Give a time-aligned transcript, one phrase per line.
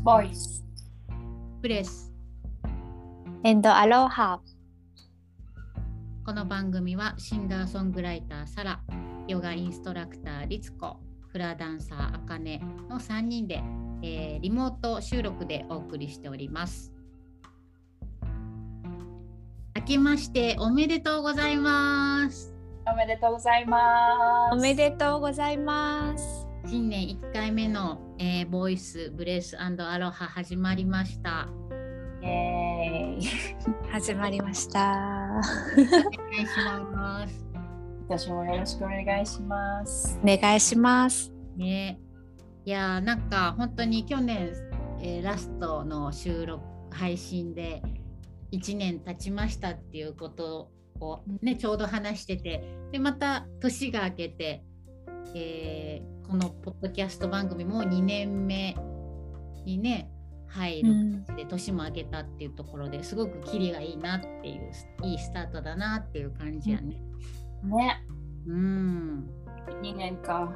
[0.00, 0.64] ボイス。
[1.60, 2.10] プレス。
[3.44, 4.40] エンドアロハ。
[6.24, 8.80] この番組はシンガーソングライターサラ、
[9.28, 10.96] ヨガインストラクターリツコ、
[11.28, 13.62] フラダンサーあかねの3人で、
[14.02, 16.92] えー、リモート収録でお送りしております。
[19.76, 22.54] 明けましておめでとうございます。
[22.90, 24.54] おめでとうございます。
[24.54, 26.41] おめでとうございます。
[26.72, 31.46] 新年1回目の、えー、ボイスブレスアロハ始まりました。
[32.22, 33.26] イエーイ。
[33.92, 35.28] 始まりました。
[35.28, 36.56] お願いし
[36.94, 37.46] ます。
[38.08, 40.18] 私もよろしくお願いします。
[40.24, 41.30] お願いします。
[41.58, 42.00] ね、
[42.64, 44.50] いやーなんか本当に去年、
[45.02, 47.82] えーラストの収録配信で
[48.50, 54.64] 1年経ちましたっていうことを、ね、ちょうど話しててでまた年が明けて、
[55.34, 58.74] えーこのポッドキャスト番組も2年目
[59.66, 60.10] にね
[60.46, 64.72] 入るうんで年も明けたっていうところですごくキリがいいなっていう
[65.04, 67.02] いいスタートだなっていう感じやね。
[67.64, 68.02] ね、
[68.46, 69.28] うん、
[69.82, 70.54] 2年間、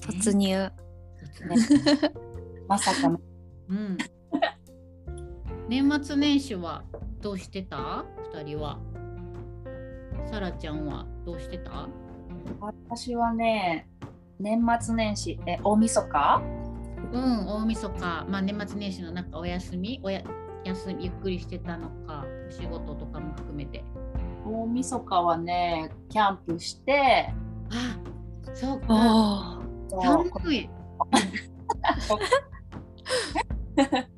[0.00, 0.70] 突入。
[2.66, 3.20] まさかの。
[3.68, 3.98] うん。
[5.68, 6.84] 年末年始は
[7.20, 8.06] どうしてた？
[8.34, 8.78] 二人は。
[10.26, 11.86] さらちゃんはどうしてた？
[12.60, 13.88] 私はね、
[14.38, 16.42] 年末年始、え、大晦日？
[17.12, 20.00] うん、大晦日、まあ、年末年始のなんかお休み？
[20.02, 20.22] おや
[20.64, 23.84] 休みゆっくりしてたのか、お仕事とかも含めて。
[24.46, 27.32] 大晦日はね、キャンプして、
[27.70, 27.98] あ
[28.54, 29.58] そうか。
[29.92, 30.02] おお。
[30.02, 30.70] そう寒い。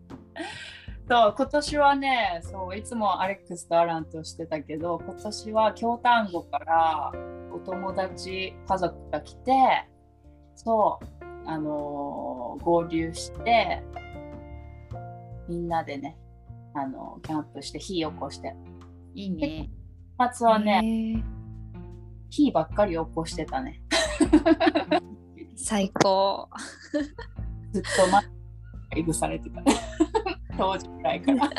[1.07, 9.53] そう今年はねそういつもアレックスとアランとしてたけど今年は京丹後からお友達家族が来て
[10.55, 13.83] そうあのー合流して
[15.49, 16.17] みんなでね
[16.75, 18.55] あのキャンプして火起こして
[19.15, 19.71] いいね。
[20.19, 21.25] 夏はねね。
[22.31, 23.81] 火ばっかり起こしてたね
[25.57, 26.49] 最高。
[27.73, 28.23] ずっとま
[28.97, 29.63] いぶされてた
[30.59, 31.51] 当時くらいから。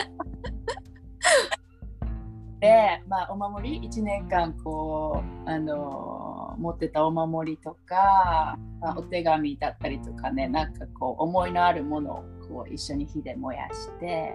[2.65, 14.33] で、まあ、お守り1年間こう、あのー持ってたお守りとか、まあお手紙だったりとかねなんかこう思いのあるものをこう一緒に火で燃やして、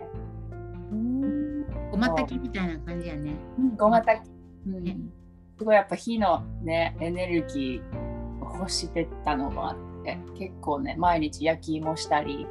[1.91, 3.35] ごまたきみたいな感じやね。
[3.77, 4.29] ごまたき、
[4.67, 4.85] うん。
[4.85, 4.97] ね。
[5.59, 12.47] すごいやっぱ火のねエネルギーを欲してたのもあって結構ね毎日焼き芋したり。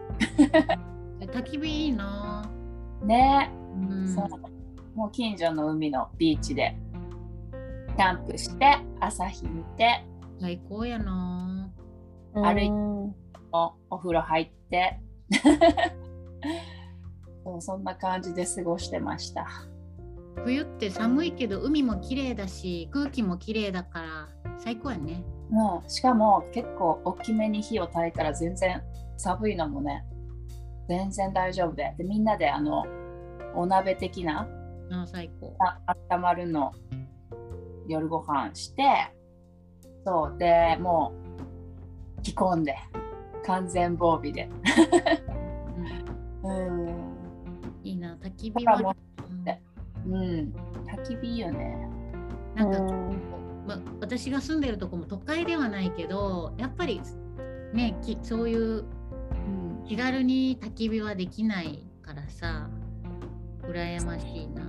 [1.21, 2.49] 焚き火いいな。
[3.03, 3.51] ね。
[3.91, 4.07] うん。
[4.07, 4.48] そう
[4.99, 6.75] もう近所の海のビーチで
[7.95, 10.03] キャンプして朝日見て
[10.41, 11.71] 最高やな。
[12.33, 13.15] 歩いうん
[13.53, 14.99] おお風呂入って
[17.45, 19.47] そうそんな感じで過ごしてました
[20.43, 24.27] 冬って寒いけど海も綺麗だし空気も綺麗だから
[24.57, 25.23] 最高やね。
[25.49, 28.83] もうしかも結構大きめに火を焚いたら全然
[29.15, 30.03] 寒いのもね
[30.89, 32.83] 全然大丈夫ででみんなであの
[33.55, 34.45] お鍋的な
[34.91, 35.55] あ最高。
[35.59, 35.79] あ
[36.11, 36.71] 温まるの。
[37.87, 38.83] 夜ご飯して。
[40.05, 40.37] そう。
[40.37, 41.13] でも
[42.17, 42.75] う着込んで。
[43.45, 44.49] 完全防備で。
[46.43, 46.87] うん。
[46.87, 47.13] うん。
[47.83, 48.95] いいな焚き火は。
[50.05, 50.53] うん。
[50.85, 51.89] 焚き火いいよね。
[52.55, 53.21] なんか、うん。
[53.67, 57.01] ま、私が住んでるとこも都会ではないけどやっぱり
[57.73, 59.85] ねきそういううん。
[59.87, 62.69] 気軽に焚き火はできないからさ
[63.63, 64.68] 羨ましいな。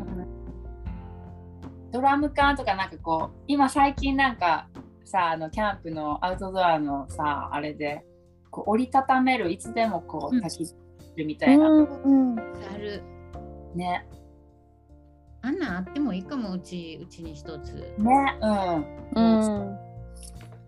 [1.93, 4.69] ドラム缶とかなんかこう今最近なんか
[5.05, 8.05] さあのキャンプのアウトドアのさあれで
[8.51, 10.45] こう折りたためるいつでもこううん。
[10.45, 10.75] 焚き火
[11.17, 13.03] るみたいな、うんある。
[13.75, 14.06] ね。
[15.43, 17.73] あんなんあってもいいかもうちうちに一つ。
[17.99, 18.84] ねうん。
[19.15, 19.78] うん。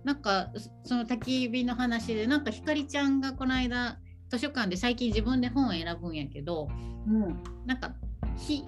[0.04, 3.98] なんかそその焚き火の話でなんかひかりちゃんがこの間
[4.28, 6.68] 図書館で最近自分で本を選ぶんやけど
[7.06, 7.42] うん。
[7.66, 7.94] なんか
[8.36, 8.64] 火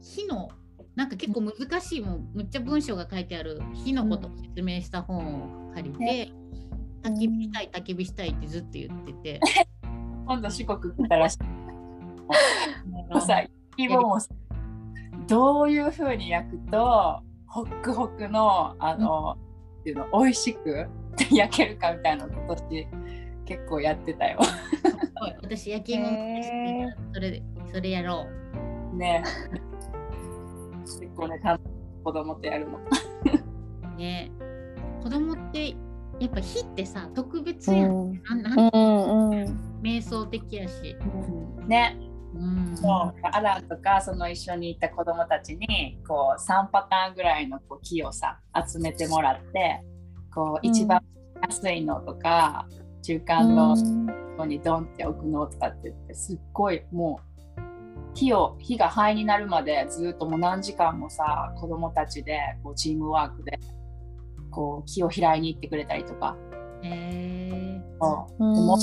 [0.00, 0.48] 火の
[0.94, 6.32] なんか結構難しいもうむっちゃ文章が書いてある火のことを説明した本を借りて、ね。
[7.02, 9.40] 焚き火したい焚き火したいってずっと言ってて、
[10.26, 11.38] 今度四国来たらしい。
[13.20, 13.42] さ
[13.76, 14.18] キボも
[15.26, 19.36] どういうふうに焼くとホックホクのあの、
[19.80, 20.86] っていうの美味しく
[21.30, 22.88] 焼けるかみたいなの今年
[23.44, 24.38] 結構やってたよ。
[25.42, 26.06] 私焼き芋
[27.12, 27.42] それで
[27.72, 28.26] それやろ
[28.94, 29.22] ね
[30.82, 31.40] 結構ね
[32.04, 32.78] 子供とやるの。
[32.78, 34.30] うね。
[35.02, 35.70] 子供って
[36.20, 38.22] やっぱ火ってさ特別うやん、ん。
[38.22, 39.80] なんなんうんうん。
[39.82, 40.96] 瞑想的やし。
[41.66, 41.96] ね、
[42.34, 42.76] うん。
[42.76, 43.14] そう。
[43.22, 48.38] アランとかその一緒に行った子供たちにこう3パターンぐらいのこう木をさ
[48.68, 49.80] 集めてもらって
[50.34, 51.00] こう一番
[51.42, 52.66] 安いのとか、
[53.02, 53.82] 中間のと
[54.38, 57.31] こにドンって置くのとかって言ってすっごいもう
[58.14, 63.58] 火を火が灰になるまでずっともう何時間もさ子供たちでこうチームワークで
[64.50, 66.36] こう木を拾いに行ってくれたりとか。
[66.84, 68.44] えそう。
[68.44, 68.78] うんもっ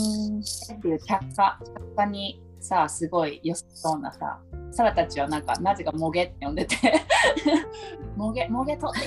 [0.81, 4.39] ていう着火着火にさすごい良さそうなさ
[4.71, 6.75] サラたちはなんかなぜかもげって呼んでて。
[8.15, 9.01] もげもげ取っ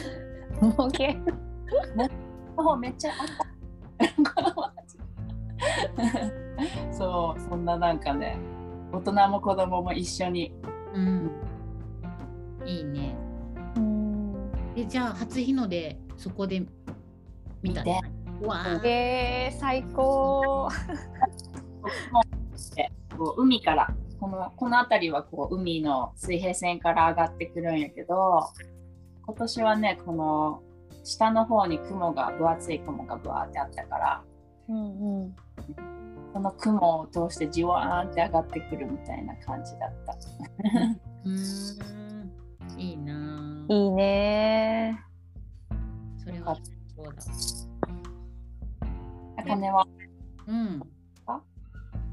[0.60, 1.19] てもげ
[2.56, 3.52] もうめっちゃあった。
[6.92, 8.38] そうそんななんかね
[8.92, 10.52] 大人も子供も一緒に。
[10.94, 11.30] ー、うん。
[12.66, 13.16] いいね。
[13.76, 14.52] うん。
[14.76, 16.60] え、じゃあ初日の出そこで
[17.62, 18.00] 見た見て。
[18.46, 18.80] わあ。
[18.86, 20.68] えー、最高。
[23.16, 23.94] こう海から。
[24.20, 28.52] このこの辺りはこう海の水平線から上がってくるんやけど
[29.26, 30.62] 今年はねこの
[31.02, 34.22] 下の方に雲が分厚い雲がぶわーってあったから。
[34.68, 35.34] うんうん
[36.32, 40.17] その雲を通してじわーんって上がってくるみたいな感じだった。
[41.25, 41.31] うー
[42.76, 42.81] ん。
[42.81, 43.73] いいなぁ。
[43.73, 44.99] いいね
[46.25, 46.56] それは
[46.96, 47.12] そうだ。
[49.37, 49.87] あかねは？
[50.46, 50.82] うん。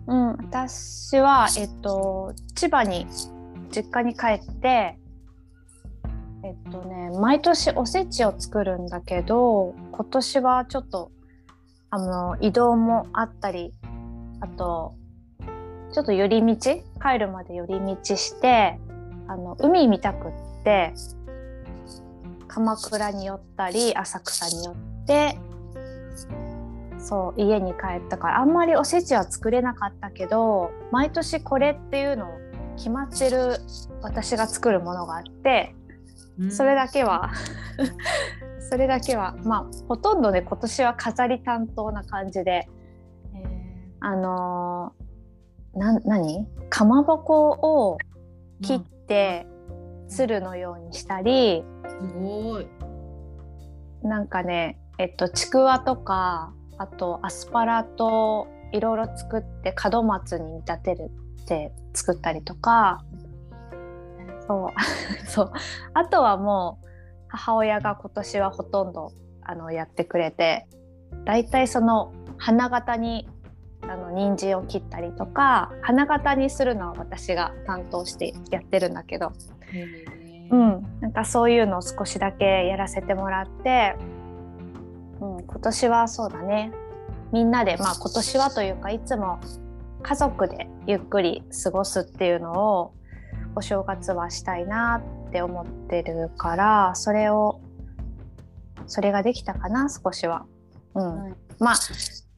[0.07, 3.05] うん私はえっと千葉に
[3.69, 4.97] 実家に帰って
[6.43, 11.11] えっとね毎年おせちを作るんだけど今年はちょっと
[11.91, 13.71] あの移動もあったり
[14.41, 14.95] あと
[15.91, 16.55] ちょっと寄り道
[17.01, 18.79] 帰るまで寄り道して
[19.27, 20.31] あの海見たくっ
[20.63, 20.93] て
[22.47, 24.75] 鎌倉に寄ったり浅草に寄っ
[25.05, 25.37] て
[26.97, 32.27] そう家に帰ったからあんまりおせちは作れなかったけど毎年これっていうの
[32.75, 33.57] 決まってる
[34.01, 35.75] 私が作るものがあって
[36.39, 36.51] うん。
[36.51, 37.31] それだけは
[38.69, 42.67] それだけはまあほとんどね今年は飾り担当な感じで
[44.01, 45.09] あのー
[45.79, 46.47] なん何？
[46.69, 47.97] かまぼこを
[48.61, 49.45] 切って
[50.07, 52.67] 鶴のようにしたり、すごい。
[54.01, 61.11] なんかねえっとちくわとかあとアスパラといろいろ作って門松に見立てる
[61.43, 63.03] って作ったりとか
[64.47, 64.69] そう
[65.27, 65.51] そう。
[65.93, 66.87] あとはもう
[67.27, 69.11] 母親が今年はほとんど
[69.43, 70.67] あのやってくれて
[71.25, 73.27] だいたいその花形に
[73.89, 79.31] あの人参を切ったりとか花形にするのは私が担当してやってるんだけど。
[80.51, 83.95] うん、なんかそういうのを少しだけやらせてもらって、
[85.21, 86.71] うん、今年はそうだね。
[87.31, 89.39] みんなでまあ今年はというかいつも
[90.01, 92.93] 家族でゆっくり過ごすっていうのを
[93.55, 97.61] お正月はしたいなって思ってるからそれを
[98.87, 100.45] それができたかな少しは。
[100.95, 101.23] うん。
[101.23, 101.33] はい。
[101.59, 101.75] まあ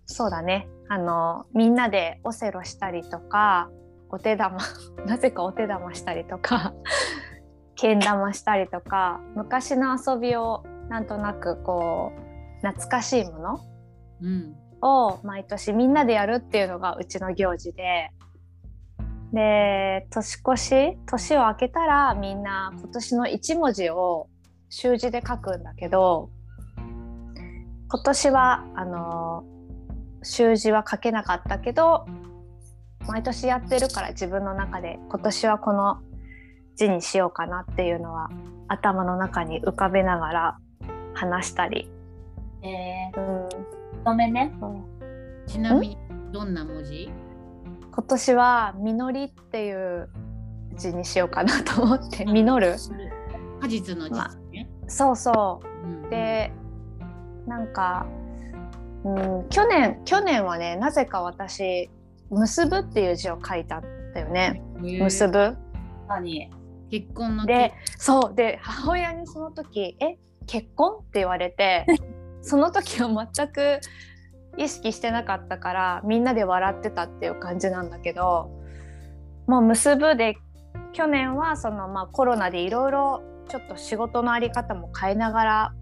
[0.05, 3.69] そうだねあのみんなでオセロしたりとか
[4.09, 4.57] お手玉
[5.07, 6.73] なぜかお手玉したりとか
[7.75, 12.11] けん玉したりとか昔の遊びをなんとなくこ
[12.61, 13.59] う懐かしいもの
[14.21, 14.55] うん。
[14.81, 18.11] を毎年みんなでやるっていうのがうちの行事で
[19.31, 24.27] で年越し年を明けたらみんな今年の1文字を
[24.67, 26.29] 習字で書くんだけど
[26.75, 29.45] 今年はあの
[30.23, 32.05] 習字は書けなかったけど
[33.07, 35.99] 毎年やってるから自分の中で今年はこの
[36.75, 38.29] 字にしようかなっていうのは
[38.67, 40.57] 頭の中に浮かべながら
[41.13, 41.89] 話したり。
[42.63, 43.47] えうん。
[43.47, 43.49] ー、
[44.05, 44.53] ごめんね。
[45.47, 45.97] ちなみに
[46.31, 47.11] どんな文字？
[47.91, 50.09] 今年は「実り」っていう
[50.75, 52.75] 字にしようかなと思って「実る？
[53.59, 55.87] 果実の実ね。」そうそう。
[55.87, 56.53] んうで
[57.47, 58.05] なんか、
[59.03, 61.89] うん、去年去年はねなぜか私
[62.29, 64.61] 「結ぶ」っていう字を書いたんだよね。
[64.79, 65.57] 結ぶ
[66.07, 66.49] 何？
[66.91, 68.35] 結婚のでそう。
[68.35, 71.85] で母親にその時「え結婚?」って言われて
[72.41, 73.79] その時は全く
[74.57, 78.51] 意識してなかったからみんなで笑ってたっていう感じなんだけど
[79.47, 80.37] もう結ぶで
[80.93, 85.73] 去年はその、まあ、コロナでいろいろちょっと仕事の在り方も変えながら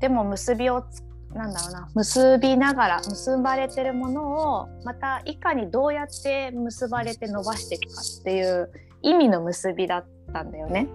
[0.00, 1.02] でも結びをつ
[1.36, 8.70] なんだろうな結びながら結ばれてるものをまたいかにどうやって結ばれて伸ばしていくかっていう
[9.02, 10.88] 意味の結びだったんだよね。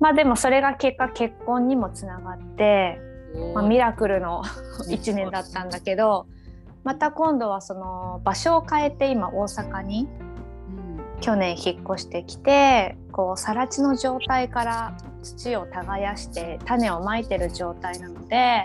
[0.00, 3.00] まあでもそれが結果結婚にもつながって、
[3.54, 4.42] まあ、ミラクルの
[4.88, 6.26] 1年だったんだけど、
[6.84, 10.08] また今度はその場所を変えて今大阪に
[10.68, 11.20] うん。
[11.20, 18.64] 去年引っ越してきてこう更地の状態から土を耕して種をまいてる状態なので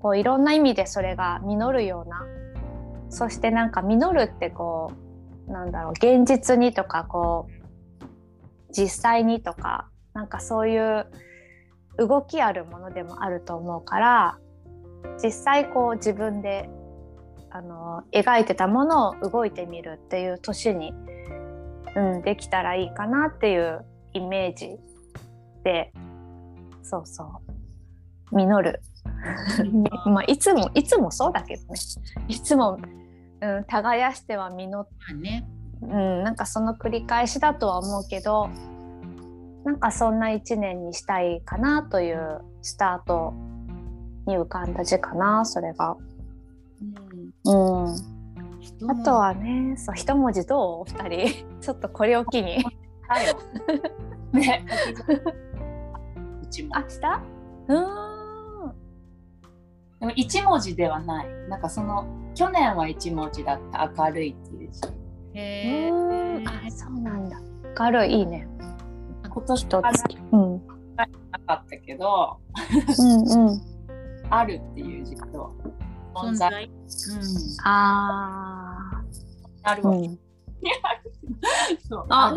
[0.00, 2.26] こういろんな意味でそれが実るような
[3.10, 4.92] そしてなんか実るってこ
[5.48, 11.06] うなんだろう現実にとかこう実際にとかなんかそういう
[11.96, 14.38] 動きあるものでもあると思うから
[15.22, 16.68] 実際こう自分で
[17.50, 20.92] あの描いてたものを動いてみるっていう年に、
[21.96, 24.76] うん、できたらいいかなっていうイメージ
[25.64, 25.92] で
[26.82, 27.24] そうそ
[28.32, 28.80] う実る。
[30.06, 31.78] まあいつもいつもそうだけどね
[32.28, 32.78] いつも、
[33.40, 35.48] うん、耕しては実っまあね。
[35.80, 38.48] うん、なんかその繰り返しだとは思うけど
[39.64, 43.32] なんかそんな一年にしたいかなというスタート
[44.26, 45.96] に浮かんだ字かなそれが。
[47.44, 50.80] うんうん、あとはねそう一文字どう？
[50.80, 52.64] お二人 ちょっとこれを機に。
[54.32, 54.64] ね。
[56.42, 56.76] うちも。
[56.76, 57.20] あした？
[57.68, 58.07] うーん
[60.00, 61.28] でも一文字ではない。
[61.48, 64.80] なんかその去年は一文字だった明るいっていう字。
[65.34, 67.40] へうーーんあそうなんだ。
[67.78, 68.46] 明るいいいね。
[69.28, 70.04] 今年一はつ。
[70.32, 70.62] うんうん
[70.96, 71.06] な
[71.46, 72.38] かったけど、
[72.98, 73.60] うん。
[74.30, 75.54] あるっていう字と
[76.14, 77.20] 存在存在。
[77.20, 77.60] うん。
[77.64, 79.02] あ
[79.62, 79.70] あ。
[79.70, 79.98] あるわけ。
[79.98, 80.18] うん。
[81.88, 82.36] そうあ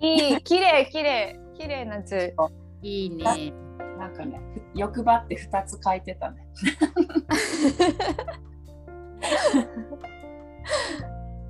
[0.00, 2.34] いい綺麗綺麗綺麗な図。
[2.82, 3.52] いいね。
[3.96, 4.40] なんかね、
[4.74, 6.46] ふ欲張って二つ書いてたね。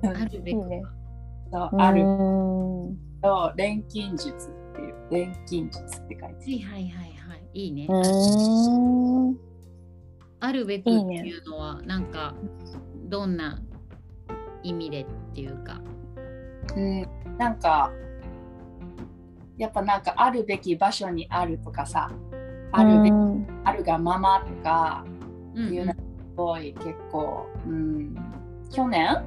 [0.03, 0.55] あるべき。
[0.55, 0.81] ね。
[1.51, 2.05] そうあるう
[2.91, 7.49] んと錬金術っていう錬金術って書いてはいはいはいはい。
[7.53, 7.87] いいね。
[7.89, 9.37] うん。
[10.39, 12.35] あるべくっていうのはなんか
[13.05, 13.61] どんな
[14.63, 15.81] 意味でっていうか。
[16.75, 17.91] うん、なんか
[19.57, 22.11] やっぱなんかあるべき場所にあるとかさ
[22.71, 23.13] あるべき、
[23.63, 25.05] あるがままとか
[25.55, 25.99] いうのがす
[26.35, 28.15] ごい結構、うん、
[28.71, 29.23] 去年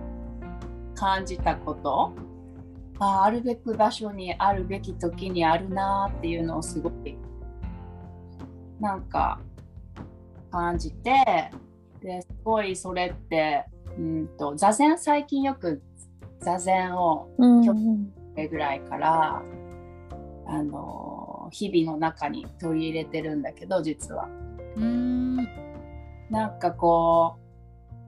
[0.95, 2.13] 感じたこと。
[3.03, 7.17] ああるべく場所にあるべき時にあるなっていうのをすごい
[8.79, 9.41] なんか
[10.51, 11.51] 感じて
[12.03, 13.65] ですごいそれって
[13.99, 15.83] うんと座禅最近よく
[16.41, 17.65] 座禅をうん。
[17.65, 17.73] そ
[18.37, 19.43] れぐらいから
[20.47, 21.20] あの
[21.51, 24.29] 日々の中に取り入れてるんだけど実は。
[24.77, 25.37] うーん。
[26.31, 27.37] なんかこ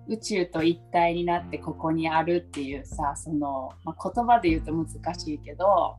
[0.08, 5.96] う宇宙と一体になってここにあるっていうさその、まあ、言葉で言うと難しいけど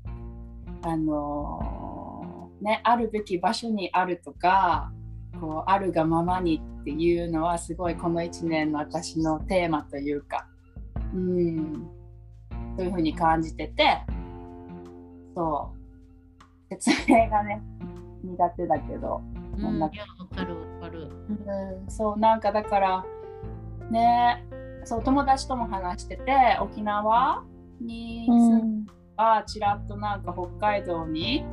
[0.83, 4.91] あのねあるべき場所にあるとか
[5.39, 10.47] こうあるがままにっていうのはすごいこの1年の私のテーマというか
[11.13, 11.88] うん
[12.77, 14.01] そういうふうに感じてて
[15.35, 15.83] そう
[16.80, 17.62] 説明がね
[18.24, 19.22] 苦手だけど。
[19.56, 19.92] うん、いやわ
[20.36, 21.03] かるわかる。
[21.03, 23.06] うん、そうなんかだから
[23.92, 24.44] ね
[24.86, 27.44] そう友達とも話してて沖縄
[27.80, 28.86] に住ん
[29.18, 31.44] だちらっとなんか北海道に、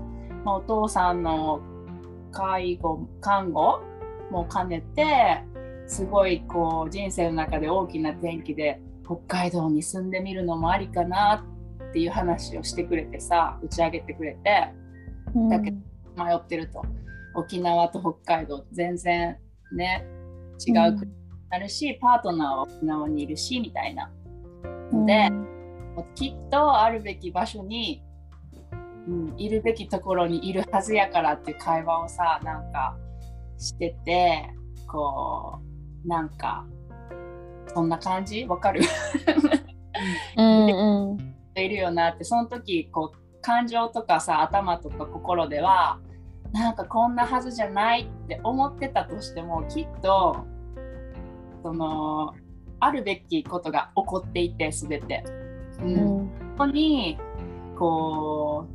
[0.44, 1.60] まあ、お父さんの
[2.32, 3.82] 介護看護
[4.30, 5.44] も兼ねて
[5.86, 11.44] すごいこう人生の中で大きな転機で北海道に住んでみるのもありかな
[11.90, 14.72] っていう話をしてくれてさ打ち上げてくれて
[15.48, 15.78] だけど
[16.16, 16.82] 迷ってると。
[17.34, 19.38] 沖縄と北海道全然
[19.72, 20.04] ね
[20.66, 21.16] 違う国に
[21.48, 24.10] なるし、パートナーは沖縄にいるしみたいな。
[24.92, 25.30] ので、
[26.16, 28.02] きっとあるべき場所に、
[29.06, 32.96] うん、いるべきところにいるはずやからっていう会話をさなんか
[33.58, 34.50] してて
[34.88, 35.60] こ
[36.04, 36.66] うなんか
[37.72, 38.44] そんな感じ？
[38.46, 38.80] わかる？
[40.36, 41.34] うんうん。
[41.56, 45.98] いるよなってその時こう感情とかさ頭とか心では
[46.52, 50.44] なんかこんなはずじゃないって思ってたとしてもきっと
[51.62, 52.34] その
[52.80, 55.24] あるべきことが起こっていて全て。
[55.80, 56.24] う、うん。
[56.24, 57.18] んここに
[57.78, 58.66] こ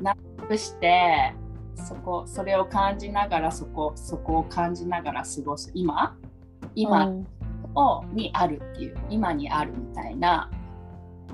[0.00, 1.34] う納得して
[1.74, 5.70] そこそれを感じながらそこそこを感じながら過ごす。
[5.74, 6.16] 今？
[6.74, 7.08] 今
[7.74, 8.96] をにあるっていう。
[9.08, 10.50] 今にあるみたいな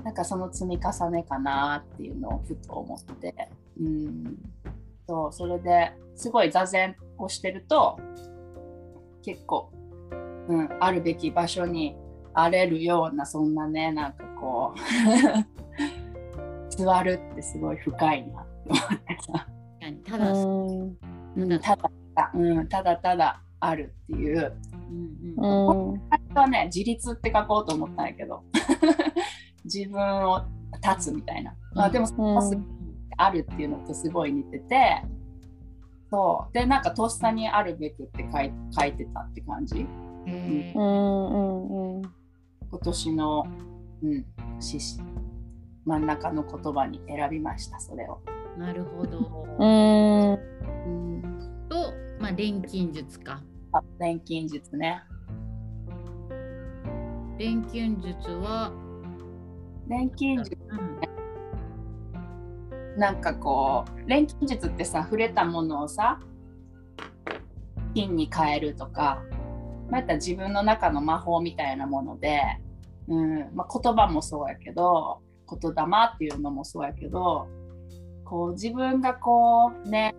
[0.07, 3.35] なんかその積み重ねかなっていうのをふと思って、
[3.77, 4.37] うん、
[5.05, 7.99] そうそれですごい座禅をしてると
[9.21, 9.69] 結構、
[10.47, 11.97] うん、あるべき場所に
[12.33, 14.73] あれるようなそんなねなんかこ
[16.71, 19.47] う 座るってすごい深いなって思ってさ、
[20.09, 20.97] ただ、うん。
[21.35, 24.53] うんただただ、うん、ただただあるっていう。
[24.89, 25.91] うんうん。
[25.91, 26.01] うん。
[26.33, 28.43] はね自立って書こうと思ったんやけど
[29.73, 30.45] 自分を
[30.83, 32.41] 立つみたいな、まあ、でもその
[33.17, 35.03] あるっていうのとすごい似てて
[36.09, 39.85] そうでなんかとっさにあるべくって書い書いてたって感じ、
[40.25, 42.01] うんうんうん、
[42.69, 43.45] 今年の、
[44.03, 44.25] うん、
[44.59, 48.21] 真ん中の言葉に選びましたそれを。
[48.57, 49.47] なるほど。
[49.59, 50.37] うん
[51.69, 53.41] と、まあ、錬金術か。
[53.71, 55.01] あ錬金術ね。
[57.37, 58.71] 錬金術は
[59.87, 60.75] 錬金術、う
[62.97, 66.19] ん、なんかこう錬金術ってさ触れたものをさ
[67.93, 69.21] 金に変えるとか
[69.89, 72.41] また自分の中の魔法みたいなもので、
[73.07, 77.47] うんまあ、言葉もそうやけど言霊っていうのもそうやけど
[78.25, 80.15] こう自分がこうね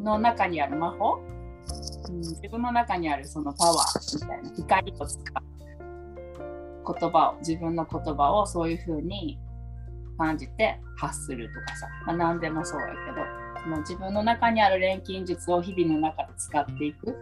[0.00, 1.20] の中にある魔法、
[2.08, 5.49] うん、自分の中にあるそのパワーみたいな光を使う。
[6.86, 9.38] 言葉を自分の言葉をそういう風に
[10.18, 17.16] 感じて発するとかさ、まあ、何でもそうやけどその自分の中にある錬金術を日々の中で使っていく、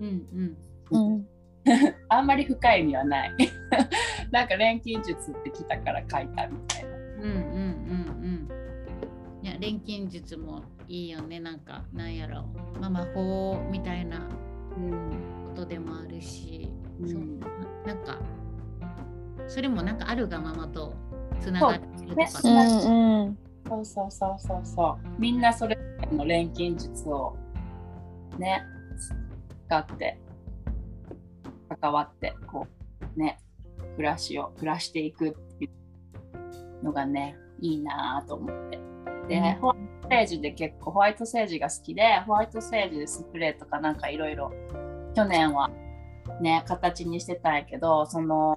[0.00, 0.56] うん
[0.90, 1.14] うん。
[1.14, 1.26] うん、
[2.08, 3.32] あんまり深い意味はない。
[4.30, 6.88] なんか錬金術って来たから書いたみたいな。
[6.88, 8.48] うんうんうん
[9.40, 9.46] うん。
[9.46, 11.40] いや錬金術もいいよね。
[11.40, 12.44] なんかなんやろ。
[12.76, 16.70] う、まあ、魔法みたいなことでもあるし、
[17.00, 17.22] うん、そう。
[17.86, 18.18] なんか
[19.48, 20.94] それもなんかあるがままと
[21.40, 25.08] つながってるとか、そうそうそうそうそう。
[25.18, 27.36] みんなそれぞれの錬金術を
[28.38, 28.62] ね
[29.66, 30.18] 使って
[31.80, 32.66] 関わってこ
[33.16, 33.38] うね
[33.96, 35.68] 暮らしを暮らしていくってい
[36.82, 38.78] うのがねいいなと思って。
[39.28, 44.52] で、うん、ホワイトセージで結構ホワイトセージが好きでホワイトセージでスプレーとかなんかいろいろ
[45.14, 45.70] 去年は
[46.40, 48.56] ね形にしてたんやけどその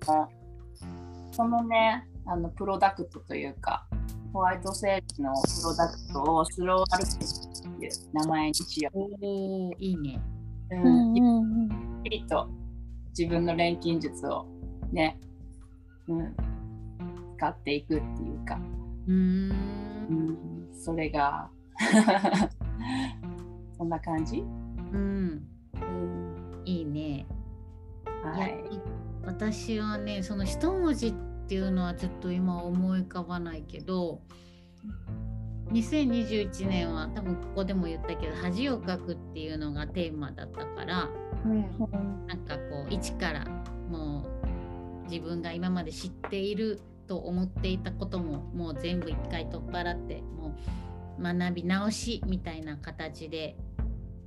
[1.38, 3.86] そのねあのプロダクトというか
[4.34, 9.00] ホワイトセージのプロダクトをスローアルケっていう名前にしよう。
[9.22, 10.20] おいいね。
[10.72, 11.16] うん。
[11.16, 12.50] ゆっくりと
[13.16, 14.48] 自分の錬金術を
[14.92, 15.20] ね、
[16.08, 16.36] うん、
[17.38, 18.60] 使っていくっていうか。
[19.08, 19.52] うん、
[20.10, 21.52] うん、それが
[23.78, 25.44] そんな感じ、うん、
[25.76, 27.28] うん、いいね。
[28.24, 28.82] はい。
[29.24, 34.22] 私はねその一文字ってていうのはちょっと今思い浮かばないけど
[35.72, 41.10] 2021年は多分ここでも言ったけど恥をかくっていうのがテーマだったから、
[41.46, 41.62] うん、
[42.28, 43.46] なんかこう一から
[43.90, 44.26] も
[45.06, 50.56] う自分が今まで知っていると思っていたことももう全部一回取っ払っても
[51.18, 53.58] う学び直しみたいな形で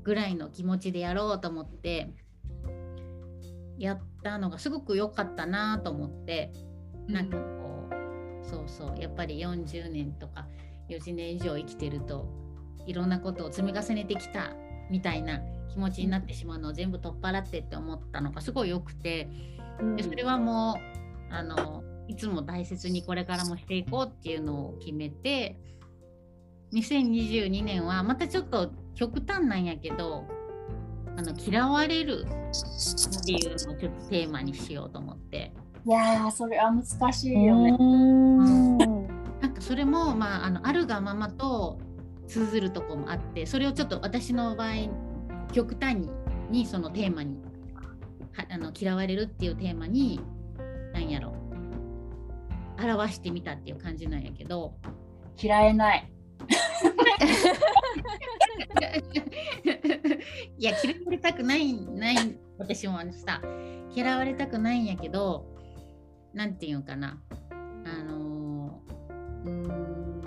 [0.03, 2.11] ぐらいの気持ちでやろうと思って
[3.79, 6.53] やったのがすごく良かったなと思って
[7.09, 10.47] なんかこうそうそうやっぱり40年とか
[10.89, 12.27] 40年以上生きてると
[12.87, 14.53] いろんなことを積み重ねてきた
[14.91, 19.29] みたいな気持ちになってしまうのを全部取っ払ってって思ったのがすごい良くて。
[19.97, 20.77] でそれはも
[21.31, 25.57] うあのいつも大切にこれからもしていこうっていうのを決めて
[26.73, 30.27] 2022年はまたちょっと極端なんやけど
[31.17, 35.53] あの嫌われるっていうのをちょっとテーマにしようと思って。
[35.87, 37.73] いやそれは難しいよね。
[39.41, 41.79] なんかそれも、まあ、あのあるがままと
[42.27, 44.73] 通ずるとこもあってそれをちょっと私の場合
[45.53, 46.11] 極端に
[46.51, 47.37] にそのテーマに
[48.35, 50.21] はあの嫌われるっていうテーマに
[50.93, 51.35] 何やろ。
[52.83, 54.75] 表してみたっていう感じなんやけど。
[55.41, 56.13] 嫌えない。
[60.59, 62.17] いや嫌われたくないない
[62.59, 63.41] 私もさ
[63.95, 65.47] 嫌われたくないんやけど
[66.35, 67.21] 何て言うかな。
[67.85, 70.25] あのー、うん。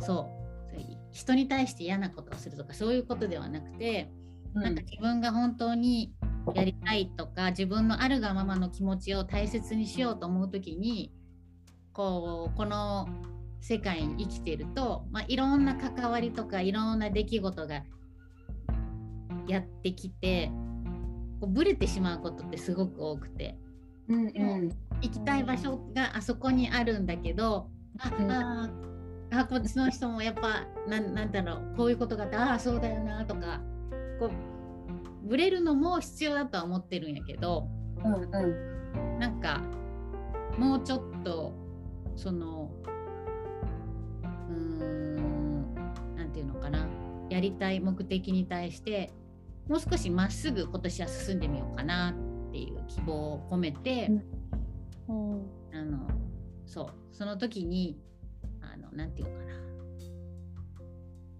[0.00, 0.38] そう
[1.12, 4.10] 人に対して嫌なことをするとかそういうことではなくて、
[4.54, 6.12] うん、なんか自分が本当に
[6.54, 11.12] やりたいとか自分のあるがままの気持ちを大切にしようと思う時に
[11.92, 13.08] こうこの
[13.60, 17.82] 世界に生きてると、まあ、いろんな関わりとかいろんな出来事が
[19.48, 20.50] やってきて
[21.40, 23.58] こうブレてしまうことってすごく多くて、
[24.08, 28.70] うんうん、行きたい場所があそこにあるんだけどあ、うん、あ
[29.30, 33.60] あこっちの人もやっぱなんなんだろうこういうことがあってああそうだよなとか
[34.18, 37.68] こうブレるのも必要だとは思ってるんやけど、
[38.04, 39.62] うんうん、なんか
[40.58, 41.54] もうちょっと
[42.16, 42.70] その
[44.48, 45.74] うーん
[46.16, 46.86] なんていうのかな
[47.28, 49.12] やりたい目的に対して
[49.68, 52.14] もう少しまっすぐ今年は進んでみようかな
[52.48, 54.37] っていう希望を込めて、うん
[55.08, 56.06] あの
[56.66, 56.86] そう。
[57.12, 57.98] その時に
[58.60, 59.58] あのなんていうのかな。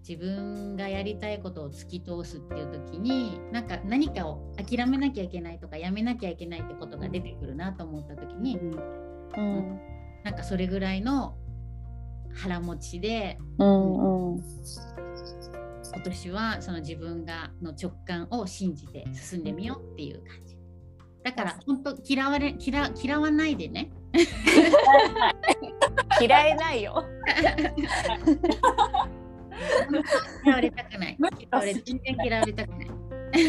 [0.07, 9.79] 自分がやりたいことを突き通すっていう時になんか何かを諦めなきゃいけないとかやめなきゃいけないってことが出てくるなと思った時に、うん。
[10.23, 11.37] なんかそれぐらいの
[12.33, 14.43] 腹持ちでうんうん。
[15.91, 20.48] 今年はその自分がの直感を信じて進んでみようっていう感じ。
[21.23, 23.91] だから本当嫌われ嫌嫌わないでね。
[26.21, 27.03] 嫌えないよ。
[30.45, 31.15] 嫌われたくない。
[31.19, 32.87] む嫌われ全然嫌われたくない。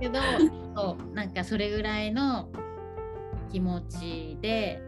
[0.00, 0.20] けど
[0.76, 2.50] そうなんかそれぐらいの
[3.50, 4.82] 気持ちで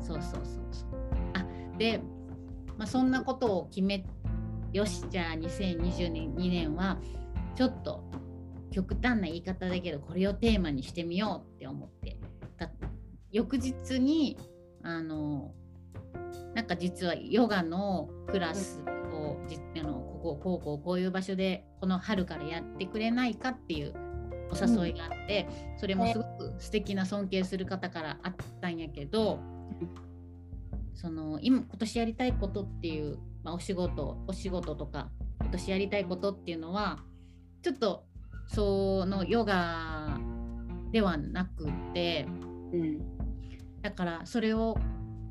[0.00, 0.90] そうそうそうそう。
[1.34, 1.44] あ
[1.78, 2.00] で、
[2.78, 4.04] まあ、そんなことを決め
[4.72, 6.98] よしじゃあ2022年は
[7.54, 8.04] ちょっと
[8.70, 12.18] 極端な言い方だけどこれをテーマにしてみようって思って。
[12.56, 12.70] た
[13.30, 14.38] 翌日に
[14.82, 15.52] あの
[16.54, 18.80] なんか実はヨガのクラス
[19.12, 23.94] をじあのこここうこうこういう場所でこの春からやってくれないかっていう
[24.50, 29.40] お誘いがあって、それもすごく素敵な尊敬する方からあったんやけど、
[30.94, 37.00] その今今年やりたいことっていう、まあ、お仕事お仕事とか今年やりたいことっていうのは
[37.62, 38.05] ちょっと
[38.46, 40.18] そのヨガ
[40.92, 42.26] ではなくって
[42.72, 43.16] うん
[43.82, 44.76] だからそれを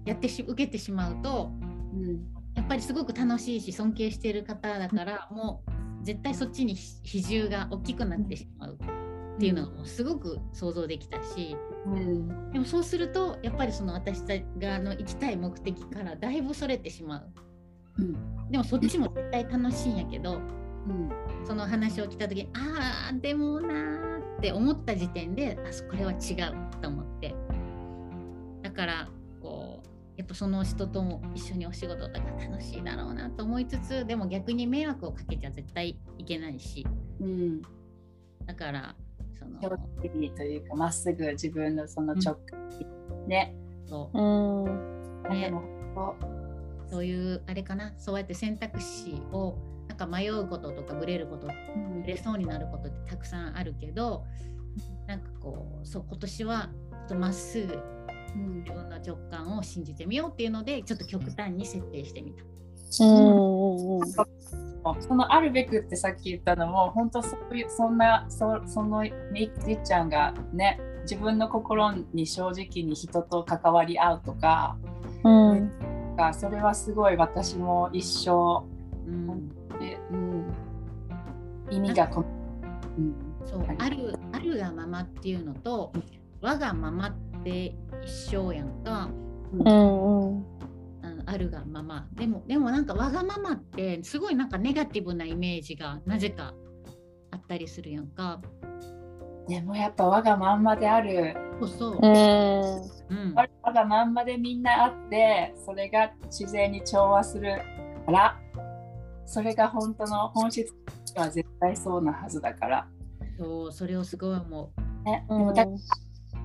[0.05, 1.51] やってし受けてしまうと
[1.93, 8.77] うんやっぱりすごく楽しいし尊敬している方だからもう絶対そっちに比比重が大きくなってしまう
[9.35, 17.31] っていうのがすごく想像できたしうんでもそうするとやっぱりその私たちがの行きたい目的からだいぶそれてしまう。
[17.97, 18.51] うん。
[18.51, 20.39] でもそっちも絶対楽しいんやけど
[20.87, 21.09] うん。
[21.45, 27.35] その話を聞いた時にああでもなーって思った時点であそこれは違うと思って。
[28.61, 29.09] だから
[29.41, 36.85] こうやっぱその人とも一緒にお仕事とか楽しいだろうなと思いつつでも逆に迷惑をかけちゃ絶対いけないし。
[37.19, 37.61] うん。
[38.45, 38.95] だから
[39.39, 39.77] その気持
[40.11, 42.65] ちいいというかまっすぐ自分のその直感
[43.27, 43.55] ね。
[43.85, 44.17] そう。
[44.17, 45.63] んう、ねで、も
[46.89, 47.93] そういうあれかな。
[47.97, 49.55] そうやって選択肢を
[49.97, 52.01] なんか迷うこととかブレることうん。
[52.01, 54.25] ブレそうになることってたくさんあるけど
[55.07, 57.79] なんかこうそう今年はちょっとまっすぐ
[58.35, 62.43] うん自分の直感を信じてみようっていうのでちょっと極端に設定してみた。
[62.43, 63.99] うん。
[63.99, 65.01] うん。
[65.01, 67.97] そのあるべくってさっき言ったのも本当そういうそん。
[67.97, 70.09] なそそのみじっちゃん。
[70.09, 74.77] がね自分の心に正直に人と関わり合うとか
[75.23, 75.71] うん。
[76.17, 78.65] がそれはすごい私も一生
[79.07, 80.53] うん、で、うん、
[81.69, 82.25] 意味がこ
[82.97, 83.15] うん。
[83.45, 85.93] そうあるあるがままっていうのと
[86.41, 89.09] 我がままって一緒やんか。
[89.53, 90.31] うん。
[90.31, 90.45] うん。
[91.27, 92.07] あるがまま。
[92.13, 96.53] でもでもなんかわがままってすごいなんかネガティブなイメージがなぜか
[97.31, 98.41] あったりするやんか。
[99.47, 101.35] でもやっぱ我がまんまである。
[101.59, 102.95] そうそう、うん。
[103.09, 107.61] うん、我がまんまでみんなあってそれが自然に調和する
[108.05, 108.39] から
[109.25, 110.73] それが本当の本質
[111.15, 112.87] は絶対そうなはずだから、
[113.37, 114.71] そうそれをすごい思
[115.05, 115.41] ね、でうん。
[115.45, 115.65] もだ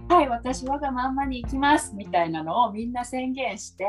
[0.09, 3.85] はい私我がまんまに行きますみたいなのをみんな宣言して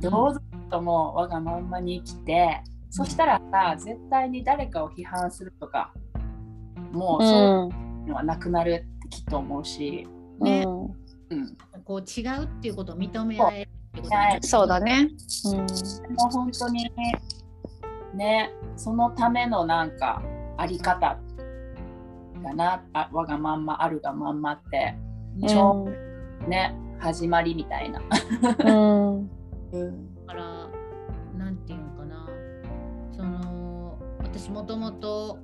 [0.00, 0.02] う。
[0.02, 5.92] どうぞとも我がまんまに生きてそしたらさ絶対に誰かを批判するとか
[6.92, 10.08] もうそういうのはなくなるってきっと思うし、
[10.40, 10.64] ね。
[11.28, 14.66] うん、こう違うっていうことを認め合えるってことはいそう。
[14.66, 15.08] だね。
[15.08, 17.20] でも本当にね
[18.76, 20.22] そのためのなんか
[20.56, 21.18] あり方
[22.42, 24.96] だなあ我がまんまあるがまんまって
[25.40, 25.48] うん。
[25.48, 25.88] ちょ
[26.48, 28.00] ね始まりみたいな。
[28.64, 29.30] うん。
[29.72, 30.14] うん。
[30.26, 30.68] だから
[31.36, 32.28] なんていうのかな。
[33.14, 35.38] その私もともと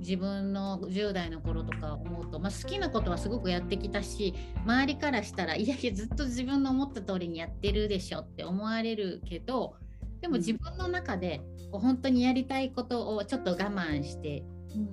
[0.00, 4.32] 自分の10代の頃とか思うと、まあ、好きなことはすごくやってきたし
[4.64, 9.74] 周りからしたらいやいやずっと自分の思った通りにやってるでしょって思われるけど
[10.20, 14.44] でも自分の中でこう本当にやりたいことをちょっと我慢して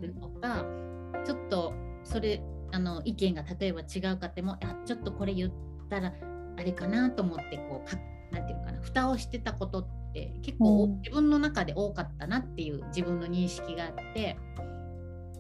[0.02, 0.66] るとか
[1.26, 5.52] ちょっとそれあの意見が例えば違うかってもあちょっとこれ言っ
[5.90, 6.14] たら
[6.58, 7.98] あれかなと思ってこうか
[8.32, 10.98] なんていうのかな蓋をしてたことって結構、うん。
[11.02, 14.38] 自分の中で多かったなっていう自分の認識があって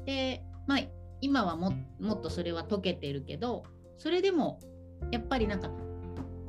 [0.05, 0.79] でまあ
[1.21, 3.63] 今はももっとそれは解けてるけど
[3.97, 4.59] それでも
[5.11, 5.69] やっぱりなんか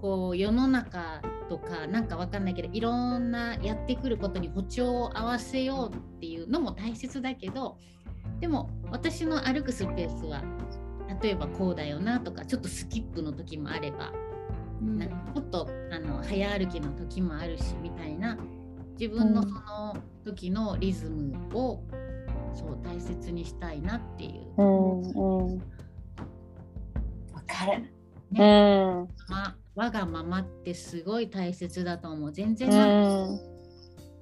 [0.00, 7.78] こう世の中とかなんかわかんないけどいろんなやってくることに歩調を合わせようっていうのも大切だけど
[8.40, 10.42] でも私の歩くスペースは
[11.22, 14.12] 例えばこうだよなとかちょっとスキップの時もあれば、
[14.82, 14.98] うん。
[14.98, 18.36] なんかちょっとあの早歩きの時もあるしみたいな
[18.98, 21.82] 自分のその時のリズムを、
[22.54, 25.58] そう大切にしたいなっていう、うんうん。
[27.32, 27.95] わかる。
[28.32, 28.38] うん。
[29.28, 32.32] ま、我がままってすごい大切だと思う。
[32.32, 33.40] 全然うなんかん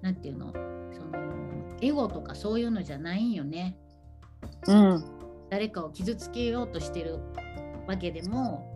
[0.02, 0.52] なんていうの？
[0.92, 3.78] そのエゴとかそういうのじゃないんよね。
[4.66, 5.04] うん。
[5.50, 7.18] 誰かを傷つけようとしてる
[7.86, 8.66] わけでも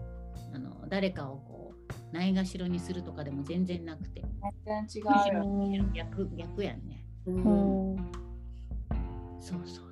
[0.55, 1.75] あの誰かをこ
[2.13, 4.23] うないがしろにするとかでも全然なくて。
[4.67, 5.77] 全然違う。
[5.77, 5.85] よ。
[5.95, 7.05] 逆逆やんね。
[7.27, 7.97] うん。
[9.41, 9.88] そうそう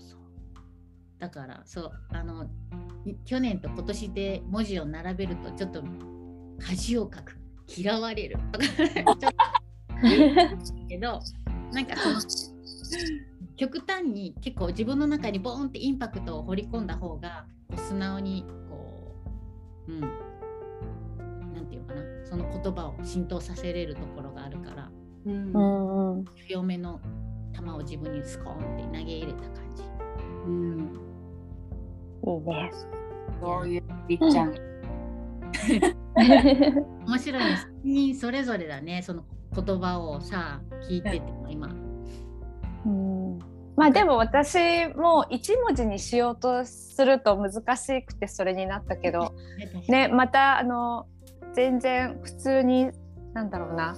[1.19, 2.47] だからそうあの
[3.05, 5.83] い去年と今年で文字を並べるとちょっと
[6.61, 7.37] 恥をかく。
[7.69, 8.39] 嫌われる。
[8.53, 9.29] とか ちょっと
[10.89, 11.21] けど
[11.73, 12.21] なんかその
[13.57, 19.15] 極端に結構自分の中にボーンってインパクトを掘り込んだ方がこう素直にこ
[19.89, 20.01] ううん。
[20.01, 22.03] なんていうかな。
[22.25, 24.91] その言葉を浸透させれるところがあるから
[25.25, 25.53] うん。
[25.53, 26.25] うんうん。
[26.47, 27.01] 強めの
[27.53, 29.83] 球を自分にスコーンって投げ入れた感じ。
[30.47, 31.06] うん
[32.27, 32.71] いいね。
[33.41, 34.55] そういうりっちゃん。
[37.07, 37.69] 面白いです。
[37.85, 41.69] 人それぞれだねその言葉をさ聞いてても今。
[42.85, 43.39] うん
[43.77, 49.35] まあでも私も一文字にしようとすると難しくてそれになったけど
[49.89, 51.07] ねまたあの
[51.53, 52.91] 全然普通に
[53.35, 53.95] なんだろうな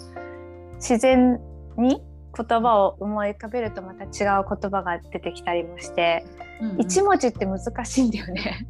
[0.75, 1.41] 自然
[1.77, 2.03] に
[2.37, 4.11] 言葉を思い浮かべるとまた違う
[4.49, 6.25] 言葉が出てきたりもして、
[6.61, 6.81] うんうん。
[6.81, 8.66] 一文字って難しいんだよね。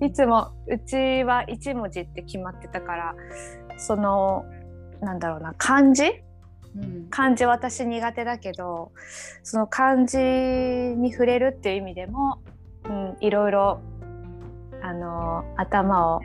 [0.00, 3.14] いつもうちは一文字って決まってたから
[3.76, 4.44] その
[5.00, 6.04] なんだろうな漢字？
[6.04, 7.06] うん。
[7.10, 8.92] 漢字私苦手だけど
[9.42, 12.38] その漢字に触れるっていう意味でも、
[12.84, 13.80] うん、いろいろ
[14.82, 16.20] あの頭を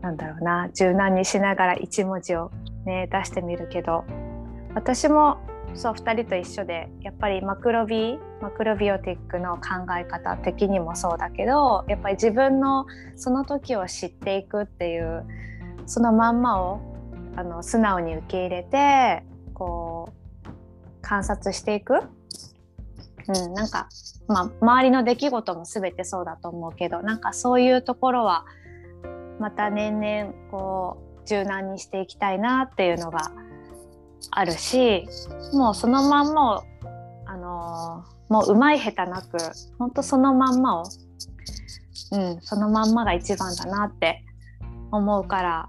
[0.00, 2.50] なんだろうな柔軟にしながら一文字を、
[2.84, 4.04] ね、出してみるけど
[4.74, 5.38] 私も
[5.74, 15.26] そう2人と一緒でやっぱりマクロビマクロビオティックの考え方的にもそうだけどやっぱり自分のその時を知っていくっていう
[15.86, 16.80] そのまんまを
[17.36, 20.48] あの素直に受け入れてこう
[21.02, 21.94] 観察していく、
[23.28, 23.88] うん、なんか、
[24.28, 28.46] まあ、周りの出来事も全てそうだと思うけどなんかそういうところは
[29.40, 33.32] また年々こう柔軟にしていきたいなっていうのが
[34.30, 35.06] あるし
[35.52, 36.64] もうそのまんまを、
[37.26, 39.38] あのーもううまい下手なく
[39.78, 40.84] 本当そのまんまを、
[42.12, 44.24] うん、そのまんまが一番だなって
[44.90, 45.68] 思うから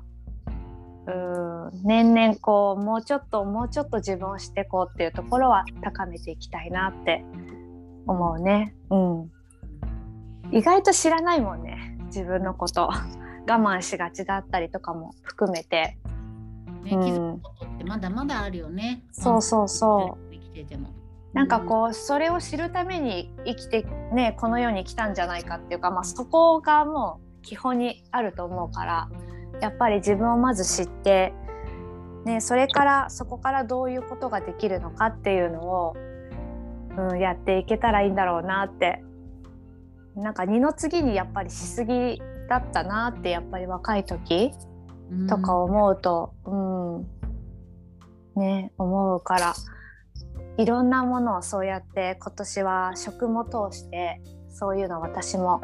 [1.07, 7.23] うん年々こうもうちょっともうちょっと自分を知っていこうっていうところは高めていきたいなって
[8.07, 8.73] 思うね。
[8.89, 9.31] うん、
[10.51, 12.93] 意外と知らないもんね自分のこと我
[13.47, 15.97] 慢しがちだったりとかも含めて。
[16.86, 17.04] ね、気うん。
[17.04, 19.04] づくことってまだまだあるよね。
[19.12, 20.34] そうそうそう。
[20.34, 20.89] 生きてても。
[21.34, 29.10] なんかこうそれを知るために生きてねこの世に来たんじゃないかっていうか、まあ、そこがもう基本にあると思うから
[29.60, 31.34] やっぱり自分をまず知って、
[32.24, 35.98] ね、それからそこからどういうことができるのかっていうのを、
[36.98, 39.04] うん、やっていけたらいいんだろうなって。
[40.15, 44.74] なんか二の次にやっぱりしすぎだったなってやっぱり若い時うん
[45.27, 49.53] とか思うと、うん、ね思うから
[50.57, 55.61] いろんなものをそうやって今年は食も通してそういうの私も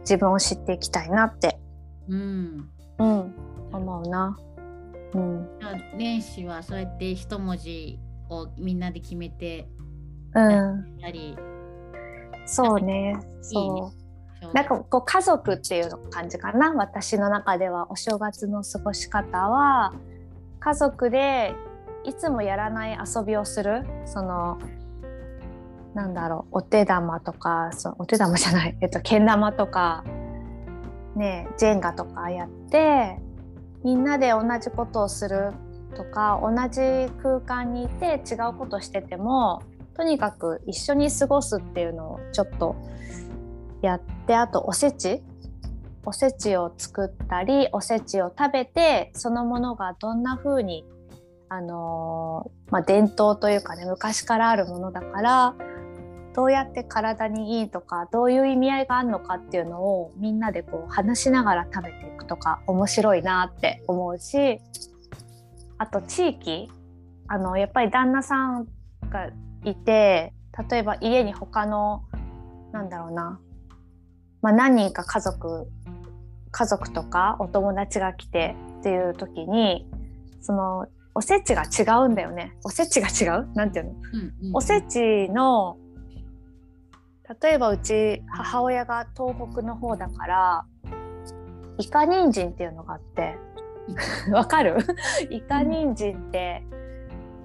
[0.00, 1.60] 自分を知っていきたいなって、
[2.08, 2.68] うん。
[2.98, 3.34] うん、
[3.72, 4.36] 思うな。
[5.14, 5.48] うん、
[5.96, 9.68] 年始はそうやって一文字をみんなで決めて
[10.34, 11.36] うん、やり。
[12.46, 12.94] そうね。
[13.08, 14.01] いいねそう。
[14.52, 16.72] なんかこう家族っていう感じかな？
[16.74, 17.90] 私の中では。
[17.90, 19.92] お正月の過ごし方は。
[20.60, 21.54] 家族で
[22.04, 23.84] いつもやらない遊びをする？
[24.06, 24.58] その
[25.94, 26.58] なんだろう。
[26.58, 30.04] お手玉とかそうお手玉じゃない、 えっと、けん玉とか。
[31.14, 33.18] ねジェンガとかやって
[33.84, 35.52] みんなで同じことをする
[35.94, 39.62] とか同じ空間にいて違うことしてても
[39.94, 42.76] とにかく一緒に過ごすっていうのをちょっと
[43.82, 45.22] やってあとおせち。
[46.04, 50.84] おせちを作ったりおせちを食べてそのものがどんな風に
[51.48, 55.54] あのまあ、伝統というかね昔からあるものだから
[56.34, 64.60] どうやって体にいいとかどういう意味合いがあるのかっていうのをみんなでこう話しながら食べていくとか面白いなって思うし
[65.78, 66.70] あと地域。
[67.28, 68.66] あのやっぱり旦那さん
[69.08, 69.30] が
[69.64, 70.34] いて
[70.70, 72.02] 例えば家に他の
[72.72, 73.40] なんだろうな
[74.42, 75.66] まあ、何人か家族
[76.50, 79.88] 家族とかお友達が来てっていう時に
[80.42, 82.54] そのおせちが違うんだよね。
[82.64, 83.48] おせちが違う？
[83.54, 83.98] なんていうの、うん
[84.48, 85.78] うんおせちの
[87.40, 90.66] 例えばうち母親が東北の方だから
[91.78, 93.38] イカ人参っていうのがあって。
[94.30, 94.76] わかる？
[95.30, 96.62] イカ人参って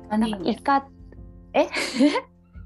[0.10, 0.86] なんかイカ
[1.53, 1.67] え？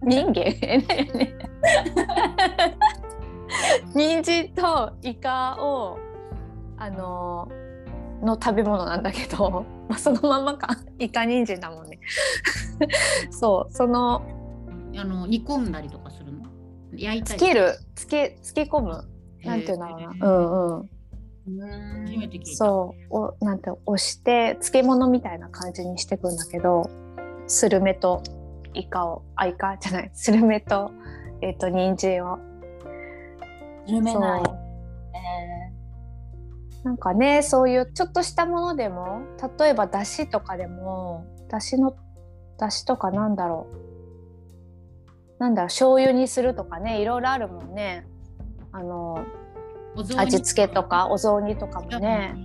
[0.03, 0.33] 人間？
[3.93, 5.99] 人参とイカを
[6.77, 7.49] あの
[8.21, 10.77] の食べ物なんだけど、 まあ、そのままか。
[10.99, 11.99] イカ人参だもんね。
[13.29, 13.73] そう。
[13.73, 14.21] その
[14.97, 16.49] あの煮込んだりとかするの？
[16.93, 17.73] 焼いたりつける。
[17.95, 19.07] つけつけ込む。
[19.43, 20.27] なんていうんだろうな。
[20.27, 20.89] うんうん。
[22.05, 22.55] 初めて聞いた。
[22.55, 23.15] そう。
[23.15, 26.89] おなんて押して漬物みたいな感じにしていくんだけど
[27.47, 28.21] スルメと
[28.75, 30.11] イカをあイカじゃない。
[30.13, 30.91] スルメと
[31.41, 32.37] えっ、と人参を
[33.91, 34.43] 緩めない。
[34.43, 34.55] そう。
[35.15, 35.71] え
[36.83, 39.21] なんかねそういうちょっとしたものでも
[39.59, 41.95] 例えばだしとかでもだしの
[42.57, 43.67] だしとかなんだろ
[45.37, 45.41] う。
[45.41, 48.07] なんだろう醤油にするとかねいろいろあるもんね。
[48.71, 49.25] あの
[50.17, 52.35] 味付けとかお雑煮とかもね。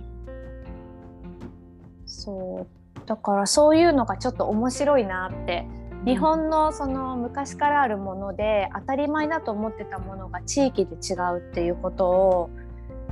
[2.05, 3.07] そう。
[3.07, 5.65] だからそういうのがちょっと面白いなって
[6.07, 12.49] 日本のその昔からあるもので当たり前だと思ってたものが地域で違うっていうことを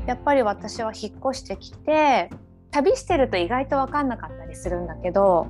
[0.07, 2.29] やっぱり私は引っ越してきて
[2.71, 5.49] 旅してると意外と分かんなかったりするんだけど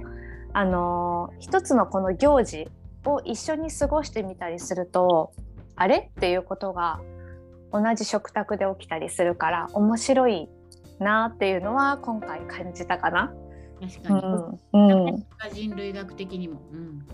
[0.53, 2.67] あの一つのこの行事
[3.05, 5.31] を一緒に過ごしてみたりすると
[5.75, 6.99] あれっていうことが
[7.71, 10.49] 同じ食卓で起きたりするから面白い
[10.97, 13.31] なっていうのは今回感じたかな。
[13.81, 14.21] 確かに、
[14.73, 15.07] うん。
[15.07, 15.25] うん。
[15.53, 17.05] 人類学的にも、うん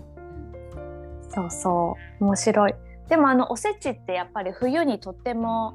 [1.34, 2.24] そうそう。
[2.24, 2.74] 面白い。
[3.08, 5.74] でもあのおせちってやっぱり冬にとっても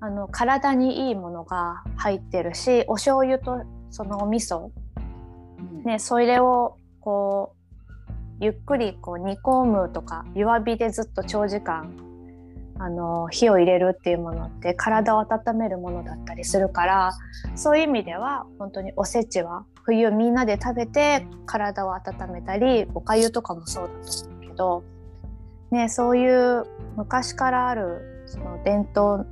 [0.00, 4.70] あの体にいいものが入ってるしお醤油とそのお味噌
[5.60, 5.82] うん。
[5.82, 7.56] ねそれをこう
[8.40, 11.96] ゆっくりこう煮込むとか弱火でずっと長時間
[12.78, 17.12] あの火を入れるっていうものって体を温めるものだったりするから
[17.54, 24.35] そういう意味では本当におせちは冬みんなで食べて体を温めたりおかゆとかもそうだと思う。
[24.35, 24.82] けど、
[25.70, 26.64] ね、そういう
[26.96, 29.26] 昔からあるその伝統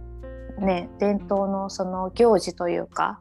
[0.59, 3.21] ね伝統のその行事というか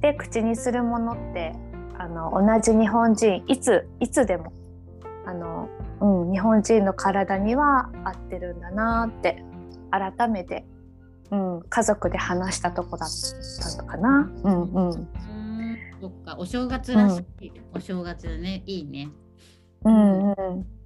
[0.00, 1.52] で口にするものって
[1.98, 4.52] あの同じ日本人いついつでも
[5.26, 5.68] あの、
[6.00, 9.44] うん、日本人の体には合ってるんだなって
[9.90, 10.64] 改めて、
[11.30, 13.08] うん、家族で話したとこだっ
[13.60, 14.30] たのかな。
[14.42, 14.90] うんうん。
[14.90, 15.08] うん
[16.00, 19.10] そっかお正月らしい、お正月だねいいね。
[19.84, 20.79] うんうん、私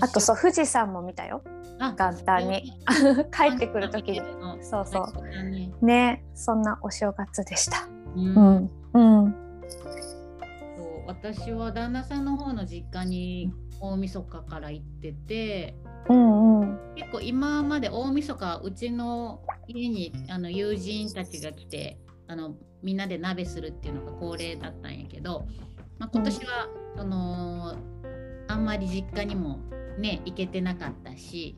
[0.00, 1.42] あとそう富士山も見たよ。
[1.78, 2.72] あ元旦に。
[3.32, 4.20] 帰ってくる時に。
[4.60, 5.04] そうそう。
[5.18, 7.88] うねねそんなお正月でした。
[8.16, 8.70] うん。
[8.94, 9.24] うん。
[9.24, 9.34] うん。
[10.76, 15.76] そう私は旦那さんの方の実家に大晦日から行ってて
[16.08, 16.78] うんうん。
[16.94, 25.46] 結構今まで大晦日うちの家にあの友人たちが来てあのみんなで鍋するっていうのが恒例だったんやけど、
[25.98, 27.76] まあ、今年は、その
[28.48, 29.60] あんまり実家にも
[29.98, 31.56] ね行けてなかったし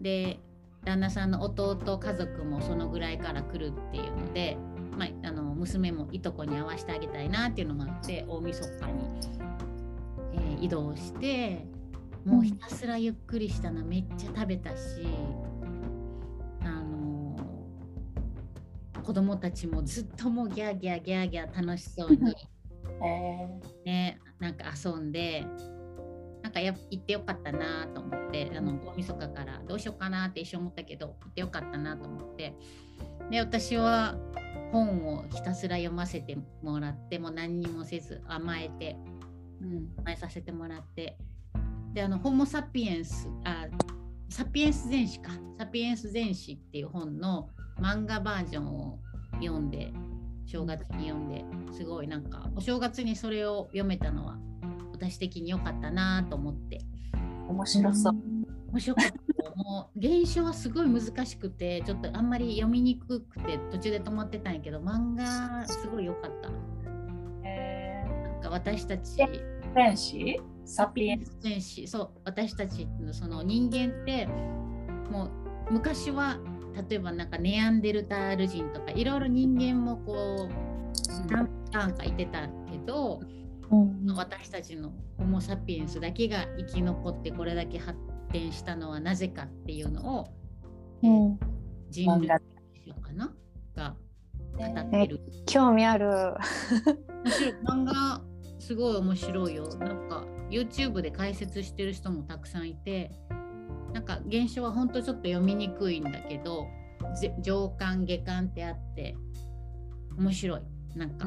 [0.00, 0.40] で
[0.84, 4.56] 旦那さんの弟家族もそのぐらいから来るっていうので、
[4.96, 9.10] まあ、あの娘もいとこに会わせてあげたいなっていうのもあって大晦日に、
[10.34, 11.66] えー移動して
[12.24, 15.06] もうひたすらゆっくりしたのめっちゃ食べたし、
[16.62, 22.34] あのー子供たちもずっともうギャーギャーギャーギャー楽しそうに
[23.04, 25.46] え ねなんか遊んで
[26.56, 32.54] かや行ってよかったなと思ってあの大晦日からどうしようかなって一瞬思ったけど行ってよかったなと思って。
[33.30, 34.16] で私は
[34.72, 38.96] 本をひたすら読ませてもらってもう何にもせず甘えて
[39.60, 41.18] うん甘えさせてもらって。
[41.92, 43.66] であのホモ・サピエンスあ
[44.30, 45.32] サピエンス全史か。
[45.58, 48.98] サピエンス全史っていう本の漫画バージョンを
[49.42, 49.92] 読んで
[50.46, 54.38] 正月に読んですごいなんかお正月にそれを読めたのは
[54.96, 56.80] 私的に良かったなと思って
[57.48, 58.14] 面白そう。
[58.72, 59.12] 面白かった
[59.56, 66.50] もう原書はすごい難しくてちょっとあんまり読みにくくて途中で止まってたんやけど漫画すごい良かった
[67.44, 69.28] えなんか私たちー、
[69.74, 71.38] 天使サピエンス？
[71.40, 74.26] 戦士そう私たちのその人間って
[75.10, 75.30] も
[75.70, 76.38] う昔は
[76.90, 83.20] 例えばなんかネアンデルタール人とかいろいろ人間もこう何パターンかいてたけど
[83.70, 87.98] うん私たちのホモ・サピエンスだけが生き残ってこれだけ発
[88.32, 90.28] 展したのはなぜかっていうのを
[91.02, 91.38] うん、
[91.90, 92.38] 人類か
[93.14, 93.32] な
[93.74, 93.94] が
[94.56, 95.20] 語ってる。
[95.46, 96.08] 興味ある。
[97.64, 98.22] 漫画
[98.58, 99.68] すごい面白いよ。
[99.76, 103.12] なんか YouTube で解説してる人もたくさんいて、
[103.92, 106.66] なんか原書は本当ちょっと読みにくいんだけど、
[107.20, 109.16] ぜ上巻下巻ってあって
[110.16, 110.60] 面白い。
[110.94, 111.26] なんか、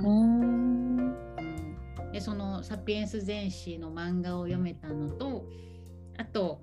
[2.12, 5.45] でその「サピエンス全史」の漫画を読めたのと
[6.18, 6.62] あと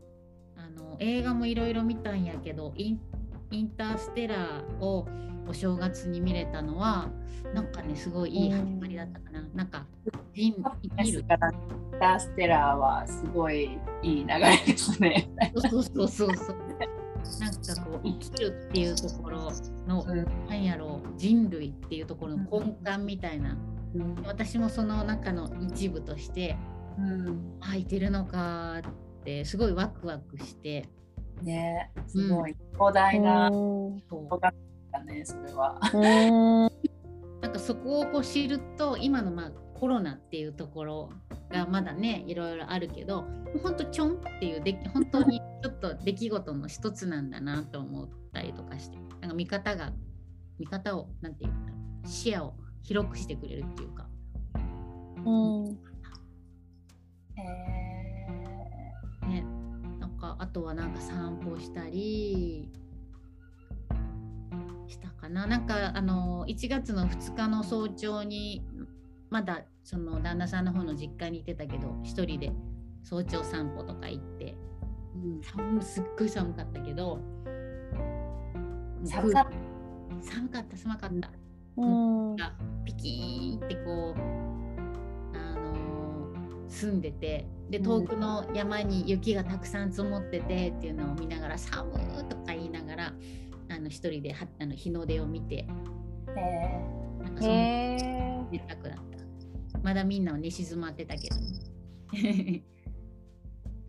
[0.56, 3.00] あの映画もいろいろ見たんやけどイン
[3.50, 5.06] 「インターステラー」を
[5.48, 7.08] お正月に見れたのは
[7.54, 9.42] なんかねすごいいい始まりだったかな。
[9.54, 9.86] なんか
[10.34, 15.28] 人生きるからインターステラーはすごいいい流れですね。
[15.56, 16.56] そうそうそうそう。
[17.40, 19.52] なんかこう生きるっていうところ
[19.86, 23.56] の、うんなんやろう人類っていうところの根幹みたいな、
[24.26, 26.56] 私もその中の一部として
[26.98, 27.58] うん。
[27.60, 28.82] あいてるのかっ
[29.24, 30.88] てすごいワクワクして。
[31.42, 33.50] ねすごい広大なう。
[33.50, 35.78] んそうだねそれは。
[37.42, 41.10] なんかそこをこう知ると今のまあコロナっていうところ
[41.50, 43.24] がまだねいろいろあるけど
[43.62, 49.92] 本当ちょんっていうで本当にちょっと出来事の一つなんだなと思ったりとかしてなんか見方が
[50.58, 51.56] 見方をなんていうか
[52.06, 52.54] 視野を
[52.86, 54.06] 広くしてくれるっていうか。
[55.24, 55.78] うん。
[57.36, 57.42] え
[59.26, 59.44] ね。
[59.98, 62.70] なんかあとはなんか散歩したり。
[64.86, 65.48] したかな。
[65.48, 68.64] なんかあの1月の2日の早朝に
[69.30, 72.52] まだその旦那さんの方の実家に行ってたけど一人で
[73.02, 74.54] 早朝散歩とか行って。
[75.16, 75.42] うん。
[75.42, 77.18] 寒すっごい寒かったけど。
[79.04, 79.46] 寒かっ
[80.22, 81.28] 寒かった寒かった。
[81.28, 81.45] うん
[82.36, 82.54] が
[82.84, 93.12] ピキーンってこう、あのー住んでてで遠くの山に雪がたくさん積もっててっていうのを見ながら「寒ー」とか言いながら
[93.68, 95.66] あの一人ではあの日の出を見て
[96.36, 99.16] えなんかそのへえ寝たくなった。
[99.82, 101.36] まだみんなは寝静まってたけど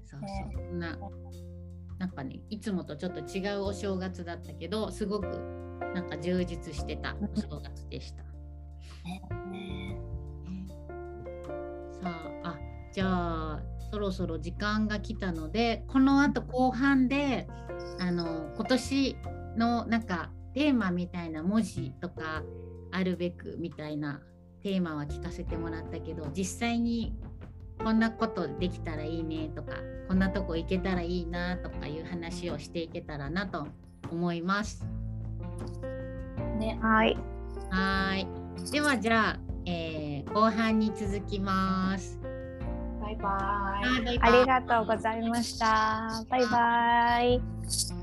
[0.06, 0.98] そうそうそんな
[1.98, 5.28] なんかねいつもとちょっと違うお正月だったけどすごく
[5.94, 8.24] なんか充実してたお正月でした。
[12.02, 12.10] さ
[12.44, 12.60] ああ
[12.94, 17.48] じゃあそろそろ時間が来たのでこのあと後半で
[18.00, 19.18] あの今年
[19.56, 22.44] のなんかテーマみたいな文字とか
[22.92, 24.22] あるべくみたいな
[24.62, 27.16] テーマは聞かせてもらったけど実際に
[27.84, 29.74] こんなことできたらいいねとか
[30.08, 33.68] こんなとこ行けたらいいなとかいう話をしていけたらなと
[34.12, 34.86] 思います。
[36.60, 37.18] ねはい。
[37.70, 38.72] はーい。
[38.72, 42.20] ではじゃあ、えー後半に続きます。
[43.02, 44.20] バイバイ。
[44.20, 46.24] ありがとうございました。
[46.30, 47.97] バイバイ